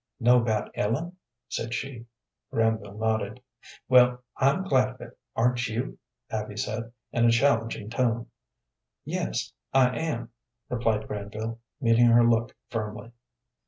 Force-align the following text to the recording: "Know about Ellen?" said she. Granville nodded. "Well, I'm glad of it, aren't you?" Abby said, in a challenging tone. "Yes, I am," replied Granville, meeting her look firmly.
"Know 0.19 0.41
about 0.41 0.71
Ellen?" 0.73 1.15
said 1.47 1.75
she. 1.75 2.07
Granville 2.51 2.97
nodded. 2.97 3.39
"Well, 3.87 4.23
I'm 4.35 4.63
glad 4.63 4.89
of 4.95 4.99
it, 5.01 5.15
aren't 5.35 5.67
you?" 5.67 5.99
Abby 6.31 6.57
said, 6.57 6.91
in 7.11 7.25
a 7.25 7.31
challenging 7.31 7.87
tone. 7.87 8.25
"Yes, 9.05 9.53
I 9.75 9.95
am," 9.95 10.31
replied 10.69 11.07
Granville, 11.07 11.59
meeting 11.79 12.07
her 12.07 12.27
look 12.27 12.55
firmly. 12.67 13.11